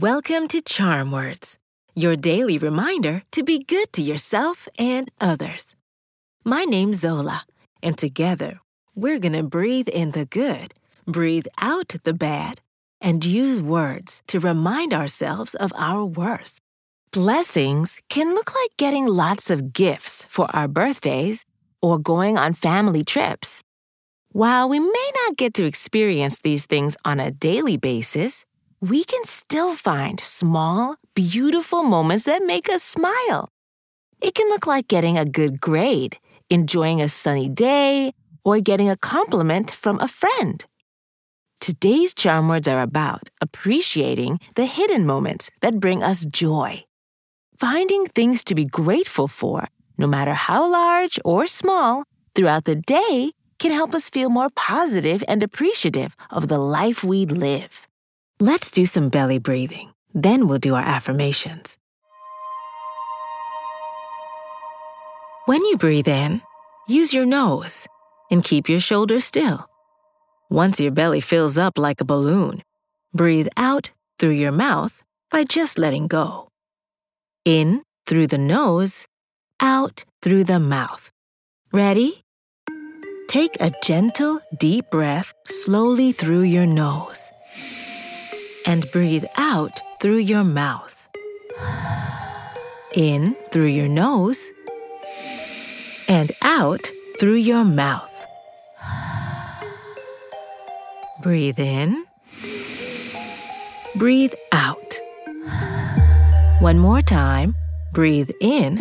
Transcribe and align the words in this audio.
Welcome 0.00 0.48
to 0.48 0.62
Charm 0.62 1.12
Words, 1.12 1.58
your 1.94 2.16
daily 2.16 2.56
reminder 2.56 3.22
to 3.32 3.42
be 3.42 3.62
good 3.62 3.92
to 3.92 4.00
yourself 4.00 4.66
and 4.78 5.10
others. 5.20 5.76
My 6.42 6.64
name's 6.64 7.00
Zola, 7.00 7.44
and 7.82 7.98
together 7.98 8.60
we're 8.94 9.18
going 9.18 9.34
to 9.34 9.42
breathe 9.42 9.88
in 9.88 10.12
the 10.12 10.24
good, 10.24 10.72
breathe 11.04 11.48
out 11.60 11.94
the 12.04 12.14
bad, 12.14 12.62
and 12.98 13.26
use 13.26 13.60
words 13.60 14.22
to 14.28 14.40
remind 14.40 14.94
ourselves 14.94 15.54
of 15.54 15.70
our 15.76 16.06
worth. 16.06 16.56
Blessings 17.12 18.00
can 18.08 18.32
look 18.32 18.54
like 18.54 18.78
getting 18.78 19.06
lots 19.06 19.50
of 19.50 19.74
gifts 19.74 20.24
for 20.30 20.46
our 20.56 20.66
birthdays 20.66 21.44
or 21.82 21.98
going 21.98 22.38
on 22.38 22.54
family 22.54 23.04
trips. 23.04 23.62
While 24.32 24.66
we 24.70 24.78
may 24.78 25.10
not 25.26 25.36
get 25.36 25.52
to 25.54 25.66
experience 25.66 26.38
these 26.38 26.64
things 26.64 26.96
on 27.04 27.20
a 27.20 27.30
daily 27.30 27.76
basis, 27.76 28.46
we 28.80 29.04
can 29.04 29.24
still 29.24 29.74
find 29.74 30.18
small, 30.20 30.96
beautiful 31.14 31.82
moments 31.82 32.24
that 32.24 32.42
make 32.42 32.70
us 32.70 32.82
smile. 32.82 33.50
It 34.22 34.34
can 34.34 34.48
look 34.48 34.66
like 34.66 34.88
getting 34.88 35.18
a 35.18 35.24
good 35.24 35.60
grade, 35.60 36.16
enjoying 36.48 37.02
a 37.02 37.08
sunny 37.08 37.48
day, 37.48 38.12
or 38.42 38.60
getting 38.60 38.88
a 38.88 38.96
compliment 38.96 39.70
from 39.70 40.00
a 40.00 40.08
friend. 40.08 40.64
Today's 41.60 42.14
charm 42.14 42.48
words 42.48 42.66
are 42.68 42.80
about 42.80 43.28
appreciating 43.42 44.40
the 44.54 44.64
hidden 44.64 45.06
moments 45.06 45.50
that 45.60 45.78
bring 45.78 46.02
us 46.02 46.24
joy. 46.24 46.82
Finding 47.58 48.06
things 48.06 48.42
to 48.44 48.54
be 48.54 48.64
grateful 48.64 49.28
for, 49.28 49.68
no 49.98 50.06
matter 50.06 50.32
how 50.32 50.70
large 50.70 51.18
or 51.22 51.46
small, 51.46 52.04
throughout 52.34 52.64
the 52.64 52.76
day 52.76 53.32
can 53.58 53.72
help 53.72 53.94
us 53.94 54.08
feel 54.08 54.30
more 54.30 54.48
positive 54.56 55.22
and 55.28 55.42
appreciative 55.42 56.16
of 56.30 56.48
the 56.48 56.58
life 56.58 57.04
we 57.04 57.26
live. 57.26 57.86
Let's 58.42 58.70
do 58.70 58.86
some 58.86 59.10
belly 59.10 59.36
breathing. 59.36 59.92
Then 60.14 60.48
we'll 60.48 60.56
do 60.56 60.74
our 60.74 60.80
affirmations. 60.80 61.76
When 65.44 65.62
you 65.66 65.76
breathe 65.76 66.08
in, 66.08 66.40
use 66.88 67.12
your 67.12 67.26
nose 67.26 67.86
and 68.30 68.42
keep 68.42 68.66
your 68.66 68.80
shoulders 68.80 69.26
still. 69.26 69.68
Once 70.48 70.80
your 70.80 70.90
belly 70.90 71.20
fills 71.20 71.58
up 71.58 71.76
like 71.76 72.00
a 72.00 72.06
balloon, 72.06 72.62
breathe 73.12 73.48
out 73.58 73.90
through 74.18 74.40
your 74.40 74.52
mouth 74.52 75.02
by 75.30 75.44
just 75.44 75.78
letting 75.78 76.06
go. 76.06 76.48
In 77.44 77.82
through 78.06 78.28
the 78.28 78.38
nose, 78.38 79.06
out 79.60 80.06
through 80.22 80.44
the 80.44 80.58
mouth. 80.58 81.10
Ready? 81.72 82.24
Take 83.28 83.60
a 83.60 83.70
gentle, 83.82 84.40
deep 84.58 84.86
breath 84.90 85.34
slowly 85.46 86.12
through 86.12 86.44
your 86.48 86.64
nose 86.64 87.30
and 88.66 88.90
breathe 88.90 89.24
out 89.36 89.80
through 90.00 90.18
your 90.18 90.44
mouth. 90.44 91.08
In 92.94 93.36
through 93.52 93.66
your 93.66 93.88
nose 93.88 94.44
and 96.08 96.32
out 96.42 96.90
through 97.18 97.36
your 97.36 97.64
mouth. 97.64 98.10
Breathe 101.22 101.60
in. 101.60 102.04
Breathe 103.96 104.34
out. 104.52 105.00
One 106.60 106.78
more 106.78 107.02
time. 107.02 107.54
Breathe 107.92 108.30
in. 108.40 108.78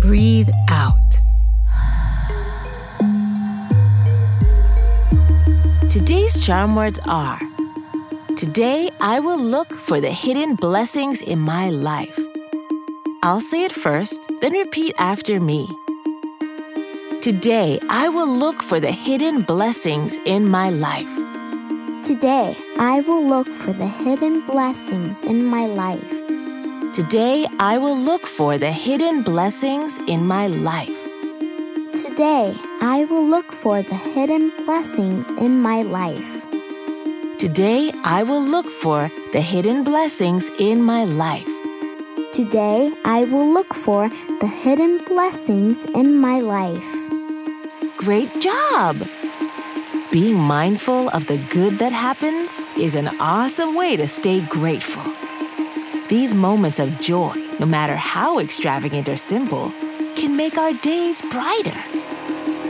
Breathe 0.00 0.48
out. 0.68 1.05
Today's 6.06 6.46
charm 6.46 6.76
words 6.76 7.00
are 7.04 7.40
Today 8.36 8.90
I 9.00 9.18
will 9.18 9.40
look 9.40 9.74
for 9.74 10.00
the 10.00 10.12
hidden 10.12 10.54
blessings 10.54 11.20
in 11.20 11.40
my 11.40 11.70
life. 11.70 12.16
I'll 13.24 13.40
say 13.40 13.64
it 13.64 13.72
first, 13.72 14.20
then 14.40 14.52
repeat 14.52 14.94
after 14.98 15.40
me. 15.40 15.66
Today 17.22 17.80
I 17.90 18.08
will 18.08 18.28
look 18.28 18.62
for 18.62 18.78
the 18.78 18.92
hidden 18.92 19.42
blessings 19.42 20.16
in 20.24 20.46
my 20.46 20.70
life. 20.70 21.10
Today, 22.04 22.56
I 22.78 23.00
will 23.00 23.24
look 23.24 23.48
for 23.48 23.72
the 23.72 23.88
hidden 23.88 24.46
blessings 24.46 25.24
in 25.24 25.44
my 25.44 25.66
life. 25.66 26.24
Today 26.94 27.48
I 27.58 27.78
will 27.78 27.98
look 27.98 28.26
for 28.26 28.58
the 28.58 28.70
hidden 28.70 29.24
blessings 29.24 29.98
in 30.06 30.24
my 30.24 30.46
life. 30.46 31.00
Today, 32.00 32.54
I 32.80 33.06
will 33.10 33.24
look 33.24 33.52
for 33.52 33.82
the 33.82 33.94
hidden 33.94 34.52
blessings 34.64 35.30
in 35.40 35.60
my 35.60 35.82
life. 35.82 36.46
Today 37.38 37.92
I 38.04 38.22
will 38.22 38.42
look 38.42 38.66
for 38.66 39.10
the 39.32 39.40
hidden 39.40 39.84
blessings 39.84 40.50
in 40.58 40.82
my 40.82 41.04
life. 41.04 41.48
Today, 42.36 42.92
I 43.02 43.24
will 43.24 43.50
look 43.50 43.72
for 43.72 44.10
the 44.40 44.46
hidden 44.46 45.02
blessings 45.06 45.86
in 45.86 46.16
my 46.16 46.40
life. 46.40 46.92
Great 47.96 48.28
job! 48.40 49.08
Being 50.12 50.38
mindful 50.38 51.08
of 51.08 51.28
the 51.28 51.38
good 51.48 51.78
that 51.78 51.92
happens 51.92 52.60
is 52.76 52.94
an 52.94 53.08
awesome 53.20 53.74
way 53.74 53.96
to 53.96 54.06
stay 54.06 54.42
grateful. 54.42 55.02
These 56.10 56.34
moments 56.34 56.78
of 56.78 57.00
joy, 57.00 57.32
no 57.58 57.64
matter 57.64 57.96
how 57.96 58.38
extravagant 58.38 59.08
or 59.08 59.16
simple, 59.16 59.72
can 60.14 60.36
make 60.36 60.58
our 60.58 60.74
days 60.74 61.22
brighter. 61.22 61.82